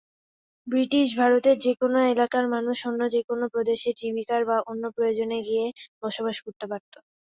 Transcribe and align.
British 0.67 1.07
ভারতের 1.17 1.57
যে 1.59 1.73
কোনো 1.81 1.99
এলাকার 2.13 2.45
মানুষ 2.55 2.77
অন্য 2.89 3.01
যে 3.13 3.21
কোনো 3.29 3.45
প্রদেশে 3.53 3.89
জীবিকার 3.99 4.41
বা 4.49 4.57
অন্য 4.67 4.83
প্রয়োজনে 4.95 5.37
গিয়ে 5.47 5.65
বসবাস 6.03 6.37
করতে 6.45 6.65
পারতো। 6.71 6.97